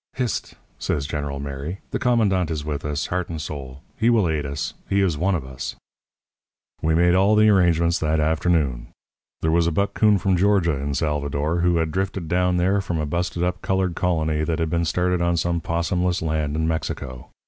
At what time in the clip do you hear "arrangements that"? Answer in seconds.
7.49-8.19